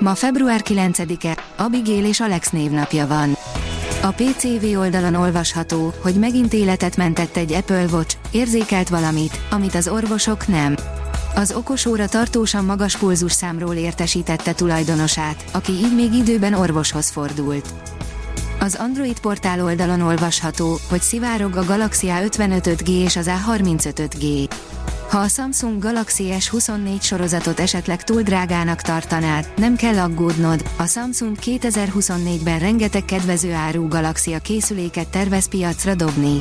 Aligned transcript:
Ma 0.00 0.14
február 0.14 0.60
9-e, 0.64 1.36
Abigail 1.56 2.04
és 2.04 2.20
Alex 2.20 2.50
névnapja 2.50 3.06
van. 3.06 3.36
A 4.02 4.10
PCV 4.10 4.78
oldalon 4.78 5.14
olvasható, 5.14 5.92
hogy 6.02 6.14
megint 6.14 6.52
életet 6.52 6.96
mentett 6.96 7.36
egy 7.36 7.52
Apple 7.52 7.84
Watch, 7.92 8.16
érzékelt 8.30 8.88
valamit, 8.88 9.40
amit 9.50 9.74
az 9.74 9.88
orvosok 9.88 10.46
nem. 10.46 10.74
Az 11.34 11.52
okosóra 11.52 12.08
tartósan 12.08 12.64
magas 12.64 12.96
pulzusszámról 12.96 13.74
értesítette 13.74 14.52
tulajdonosát, 14.52 15.44
aki 15.52 15.72
így 15.72 15.94
még 15.94 16.12
időben 16.12 16.54
orvoshoz 16.54 17.10
fordult. 17.10 17.68
Az 18.60 18.74
Android 18.74 19.20
portál 19.20 19.64
oldalon 19.64 20.00
olvasható, 20.00 20.78
hogy 20.88 21.00
szivárog 21.00 21.56
a 21.56 21.64
Galaxy 21.64 22.06
A55 22.10 22.76
5G 22.78 22.88
és 22.88 23.16
az 23.16 23.30
A35 23.30 24.08
5G. 24.10 24.48
Ha 25.10 25.18
a 25.18 25.28
Samsung 25.28 25.82
Galaxy 25.82 26.28
S24 26.38 27.02
sorozatot 27.02 27.60
esetleg 27.60 28.04
túl 28.04 28.22
drágának 28.22 28.80
tartanád, 28.80 29.52
nem 29.56 29.76
kell 29.76 29.98
aggódnod, 29.98 30.62
a 30.76 30.86
Samsung 30.86 31.36
2024-ben 31.40 32.58
rengeteg 32.58 33.04
kedvező 33.04 33.52
árú 33.52 33.88
Galaxy 33.88 34.32
a 34.32 34.38
készüléket 34.38 35.08
tervez 35.08 35.48
piacra 35.48 35.94
dobni. 35.94 36.40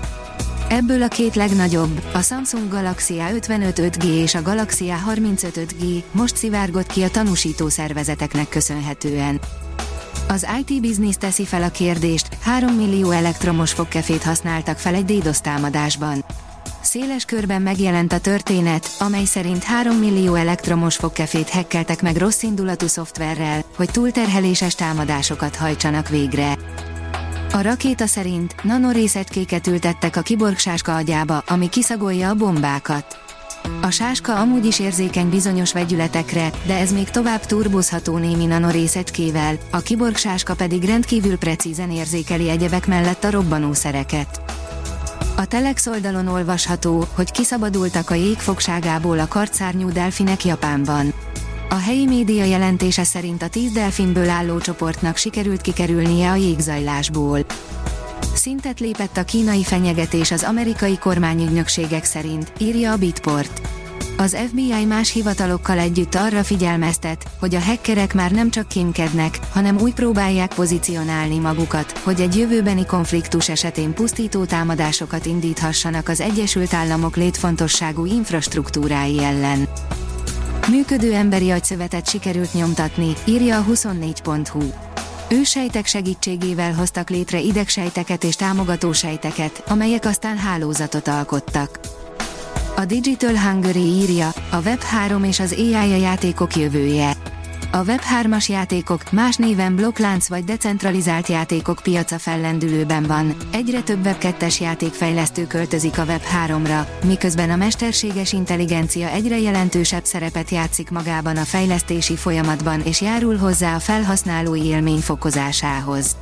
Ebből 0.70 1.02
a 1.04 1.08
két 1.08 1.36
legnagyobb, 1.36 2.02
a 2.14 2.22
Samsung 2.22 2.70
Galaxy 2.70 3.16
A55 3.18 3.74
5G 3.76 4.04
és 4.04 4.36
a 4.36 4.42
Galaxy 4.42 4.86
A35 5.06 5.52
5G 5.56 6.04
most 6.12 6.36
szivárgott 6.36 6.88
ki 6.88 7.04
a 7.04 7.10
tanúsító 7.10 7.70
szervezeteknek 7.70 8.50
köszönhetően. 8.50 9.40
Az 10.28 10.48
IT 10.60 10.82
Business 10.82 11.16
teszi 11.16 11.46
fel 11.46 11.64
a 11.64 11.70
kérdést, 11.70 12.28
3 12.42 12.76
millió 12.76 13.12
elektromos 13.12 13.72
fogkefét 13.72 14.24
használtak 14.24 14.78
fel 14.78 14.96
egy 14.96 15.06
DDoS 15.06 15.42
támadásban. 15.42 16.26
Széles 16.90 17.26
körben 17.26 17.62
megjelent 17.62 18.14
a 18.14 18.20
történet, 18.20 18.96
amely 19.00 19.26
szerint 19.26 19.64
3 19.64 19.96
millió 19.96 20.36
elektromos 20.36 20.96
fogkefét 20.96 21.50
hekkeltek 21.50 22.02
meg 22.02 22.16
rossz 22.16 22.42
indulatú 22.44 22.88
szoftverrel, 22.88 23.64
hogy 23.76 23.90
túlterheléses 23.92 24.76
támadásokat 24.76 25.56
hajtsanak 25.56 26.10
végre. 26.10 26.58
A 27.52 27.62
rakéta 27.62 28.06
szerint 28.06 28.64
nanorészecskéket 28.64 29.68
ültettek 29.68 30.16
a 30.16 30.22
kiborgsáska 30.22 30.96
agyába, 30.96 31.44
ami 31.48 31.70
kiszagolja 31.70 32.30
a 32.30 32.36
bombákat. 32.36 33.18
A 33.82 33.90
sáska 33.90 34.40
amúgy 34.40 34.66
is 34.66 34.80
érzékeny 34.80 35.30
bizonyos 35.30 35.74
vegyületekre, 35.74 36.50
de 36.66 36.78
ez 36.78 36.92
még 36.92 37.10
tovább 37.10 37.46
turbozható 37.46 38.18
némi 38.18 38.46
nanorészecskével, 38.46 39.58
a 39.72 39.80
kiborgsáska 39.80 40.56
pedig 40.56 40.84
rendkívül 40.84 41.38
precízen 41.38 41.92
érzékeli 41.92 42.50
egyebek 42.50 42.88
mellett 42.88 43.24
a 43.24 43.32
robbanószereket. 43.32 44.42
A 45.40 45.46
Telex 45.46 45.88
oldalon 45.88 46.28
olvasható, 46.28 47.06
hogy 47.16 47.32
kiszabadultak 47.32 48.10
a 48.10 48.14
jégfogságából 48.14 49.20
a 49.20 49.28
kartszárnyú 49.28 49.92
delfinek 49.92 50.46
Japánban. 50.46 51.14
A 51.70 51.76
helyi 51.76 52.06
média 52.06 52.44
jelentése 52.44 53.04
szerint 53.04 53.42
a 53.42 53.48
tíz 53.48 53.72
delfinből 53.72 54.30
álló 54.30 54.60
csoportnak 54.60 55.18
sikerült 55.18 55.62
kikerülnie 55.62 56.32
a 56.32 56.36
jégzajlásból. 56.36 57.46
Szintet 58.34 58.80
lépett 58.80 59.18
a 59.18 59.24
kínai 59.24 59.64
fenyegetés 59.64 60.32
az 60.32 60.44
amerikai 60.44 60.98
kormányügynökségek 60.98 62.04
szerint, 62.04 62.52
írja 62.58 62.92
a 62.92 62.98
Bitport. 62.98 63.79
Az 64.22 64.38
FBI 64.48 64.86
más 64.86 65.12
hivatalokkal 65.12 65.80
együtt 65.80 66.16
arra 66.16 66.44
figyelmeztet, 66.44 67.26
hogy 67.40 67.56
a 67.56 67.60
hackerek 67.60 68.14
már 68.14 68.32
nem 68.32 68.50
csak 68.50 68.68
kémkednek, 68.68 69.40
hanem 69.52 69.80
úgy 69.80 69.94
próbálják 69.94 70.54
pozícionálni 70.54 71.38
magukat, 71.38 71.98
hogy 71.98 72.22
egy 72.22 72.36
jövőbeni 72.36 72.86
konfliktus 72.86 73.50
esetén 73.50 73.94
pusztító 73.94 74.46
támadásokat 74.46 75.26
indíthassanak 75.26 76.10
az 76.10 76.22
Egyesült 76.22 76.74
Államok 76.74 77.16
létfontosságú 77.16 78.06
infrastruktúrái 78.06 79.24
ellen. 79.24 79.68
Működő 80.70 81.14
emberi 81.14 81.52
agyszövetet 81.52 82.10
sikerült 82.10 82.54
nyomtatni, 82.54 83.14
írja 83.26 83.58
a 83.58 83.66
24.hu. 83.72 84.64
Ősejtek 85.30 85.86
segítségével 85.86 86.74
hoztak 86.74 87.10
létre 87.10 87.40
idegsejteket 87.40 88.24
és 88.24 88.36
támogatósejteket, 88.36 89.64
amelyek 89.68 90.06
aztán 90.06 90.38
hálózatot 90.38 91.08
alkottak. 91.08 91.80
A 92.80 92.86
Digital 92.86 93.40
Hungary 93.40 93.80
írja, 93.80 94.28
a 94.52 94.62
Web3 94.62 95.26
és 95.26 95.40
az 95.40 95.56
AI 95.58 95.74
a 95.74 95.96
játékok 95.96 96.56
jövője. 96.56 97.14
A 97.72 97.84
Web3-as 97.84 98.50
játékok, 98.50 99.12
más 99.12 99.36
néven 99.36 99.76
blokklánc 99.76 100.28
vagy 100.28 100.44
decentralizált 100.44 101.28
játékok 101.28 101.80
piaca 101.84 102.20
fellendülőben 102.20 103.04
van, 103.04 103.36
egyre 103.52 103.82
több 103.82 104.00
Web2-es 104.04 104.62
játékfejlesztő 104.62 105.48
költözik 105.48 105.98
a 105.98 106.06
Web3-ra, 106.06 106.86
miközben 107.06 107.50
a 107.50 107.56
mesterséges 107.56 108.34
intelligencia 108.34 109.10
egyre 109.10 109.40
jelentősebb 109.40 110.06
szerepet 110.06 110.50
játszik 110.50 110.90
magában 110.90 111.38
a 111.38 111.44
fejlesztési 111.44 112.16
folyamatban 112.16 112.82
és 112.82 113.02
járul 113.02 113.38
hozzá 113.38 113.76
a 113.76 113.80
felhasználói 113.80 114.66
élmény 114.66 115.00
fokozásához. 115.00 116.16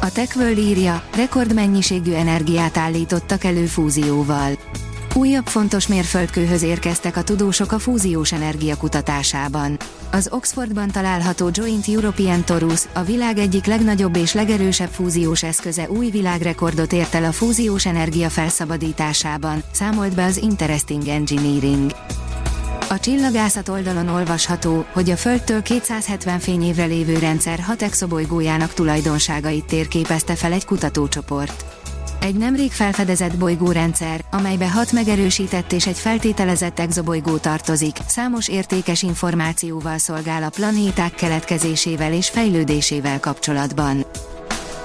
A 0.00 0.12
TechWorld 0.12 0.58
írja, 0.58 1.02
rekordmennyiségű 1.16 2.12
energiát 2.12 2.76
állítottak 2.76 3.44
elő 3.44 3.64
fúzióval. 3.64 4.58
Újabb 5.20 5.46
fontos 5.46 5.86
mérföldkőhöz 5.86 6.62
érkeztek 6.62 7.16
a 7.16 7.22
tudósok 7.22 7.72
a 7.72 7.78
fúziós 7.78 8.32
energia 8.32 8.76
kutatásában. 8.76 9.76
Az 10.10 10.28
Oxfordban 10.32 10.90
található 10.90 11.50
Joint 11.52 11.88
European 11.88 12.44
Torus, 12.44 12.84
a 12.92 13.02
világ 13.02 13.38
egyik 13.38 13.64
legnagyobb 13.64 14.16
és 14.16 14.32
legerősebb 14.32 14.88
fúziós 14.88 15.42
eszköze 15.42 15.90
új 15.90 16.10
világrekordot 16.10 16.92
ért 16.92 17.14
el 17.14 17.24
a 17.24 17.32
fúziós 17.32 17.86
energia 17.86 18.28
felszabadításában, 18.28 19.62
számolt 19.72 20.14
be 20.14 20.24
az 20.24 20.36
Interesting 20.36 21.08
Engineering. 21.08 21.92
A 22.88 23.00
csillagászat 23.00 23.68
oldalon 23.68 24.08
olvasható, 24.08 24.84
hogy 24.92 25.10
a 25.10 25.16
Földtől 25.16 25.62
270 25.62 26.38
fényévre 26.38 26.84
lévő 26.84 27.18
rendszer 27.18 27.58
hat 27.58 27.82
exobolygójának 27.82 28.74
tulajdonságait 28.74 29.64
térképezte 29.64 30.34
fel 30.34 30.52
egy 30.52 30.64
kutatócsoport. 30.64 31.79
Egy 32.20 32.34
nemrég 32.34 32.72
felfedezett 32.72 33.36
bolygórendszer, 33.36 34.24
amelybe 34.30 34.70
hat 34.70 34.92
megerősített 34.92 35.72
és 35.72 35.86
egy 35.86 35.98
feltételezett 35.98 36.78
exobolygó 36.78 37.36
tartozik, 37.36 37.96
számos 38.06 38.48
értékes 38.48 39.02
információval 39.02 39.98
szolgál 39.98 40.42
a 40.42 40.50
planéták 40.50 41.14
keletkezésével 41.14 42.12
és 42.12 42.28
fejlődésével 42.28 43.20
kapcsolatban. 43.20 44.06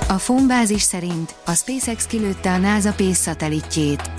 A 0.08 0.18
Fombázis 0.18 0.82
szerint 0.82 1.36
a 1.46 1.54
SpaceX 1.54 2.06
kilőtte 2.06 2.54
a 2.54 2.58
NASA 2.58 2.94
Pace 2.94 3.14
szatellitjét. 3.14 4.12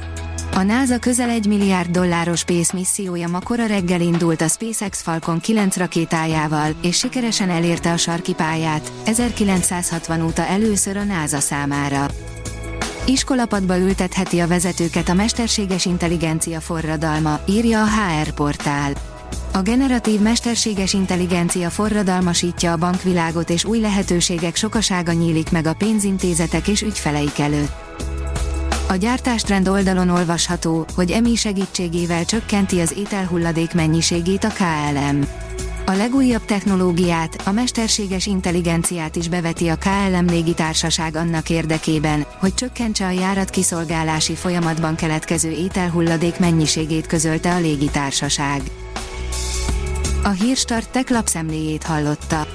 A 0.55 0.63
NASA 0.63 0.99
közel 0.99 1.29
1 1.29 1.47
milliárd 1.47 1.91
dolláros 1.91 2.39
Space 2.39 2.77
missziója 2.77 3.29
ma 3.29 3.41
kora 3.41 3.67
reggel 3.67 4.01
indult 4.01 4.41
a 4.41 4.49
SpaceX 4.49 5.03
Falcon 5.03 5.41
9 5.41 5.77
rakétájával, 5.77 6.71
és 6.83 6.97
sikeresen 6.97 7.51
elérte 7.51 7.93
a 7.93 7.97
sarki 7.97 8.35
pályát, 8.35 8.93
1960 9.05 10.23
óta 10.23 10.47
először 10.47 10.97
a 10.97 11.05
NASA 11.05 11.41
számára. 11.41 12.07
Iskolapadba 13.09 13.79
ültetheti 13.79 14.39
a 14.39 14.47
vezetőket 14.47 15.09
a 15.09 15.15
mesterséges 15.15 15.85
intelligencia 15.85 16.61
forradalma, 16.61 17.41
írja 17.49 17.83
a 17.83 17.87
HR 17.87 18.31
portál. 18.31 18.93
A 19.53 19.63
generatív 19.63 20.21
mesterséges 20.21 20.93
intelligencia 20.93 21.71
forradalmasítja 21.71 22.73
a 22.73 22.77
bankvilágot 22.77 23.51
és 23.51 23.65
új 23.65 23.81
lehetőségek 23.81 24.57
sokasága 24.57 25.13
nyílik 25.13 25.51
meg 25.51 25.67
a 25.67 25.75
pénzintézetek 25.75 26.69
és 26.69 26.83
ügyfeleik 26.83 27.39
előtt. 27.39 27.73
A 28.89 28.95
gyártástrend 28.95 29.69
oldalon 29.69 30.09
olvasható, 30.09 30.87
hogy 30.95 31.11
EMI 31.11 31.35
segítségével 31.35 32.25
csökkenti 32.25 32.81
az 32.81 32.95
ételhulladék 32.97 33.75
mennyiségét 33.75 34.45
a 34.45 34.49
KLM. 34.49 35.21
A 35.89 35.93
legújabb 35.93 36.45
technológiát, 36.45 37.43
a 37.45 37.53
mesterséges 37.53 38.27
intelligenciát 38.27 39.17
is 39.17 39.29
beveti 39.29 39.69
a 39.69 39.77
KLM 39.77 40.27
légitársaság 40.27 41.17
annak 41.17 41.51
érdekében, 41.51 42.27
hogy 42.39 42.55
csökkentse 42.55 43.07
a 43.07 43.11
járat 43.11 43.51
kiszolgálási 43.51 44.35
folyamatban 44.35 44.95
keletkező 44.95 45.51
ételhulladék 45.51 46.39
mennyiségét 46.39 47.07
közölte 47.07 47.55
a 47.55 47.59
légitársaság. 47.59 48.63
A 50.23 50.29
Hírstart 50.29 50.91
tech 50.91 51.11
lapszemléjét 51.11 51.83
hallotta. 51.83 52.47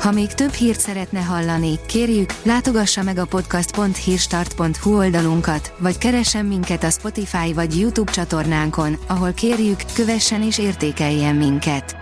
Ha 0.00 0.10
még 0.10 0.34
több 0.34 0.52
hírt 0.52 0.80
szeretne 0.80 1.20
hallani, 1.20 1.78
kérjük, 1.86 2.30
látogassa 2.42 3.02
meg 3.02 3.18
a 3.18 3.24
podcast.hírstart.hu 3.24 4.96
oldalunkat, 4.96 5.72
vagy 5.78 5.98
keressen 5.98 6.46
minket 6.46 6.84
a 6.84 6.90
Spotify 6.90 7.52
vagy 7.52 7.80
YouTube 7.80 8.12
csatornánkon, 8.12 8.96
ahol 9.06 9.32
kérjük, 9.32 9.80
kövessen 9.94 10.42
és 10.42 10.58
értékeljen 10.58 11.36
minket. 11.36 12.01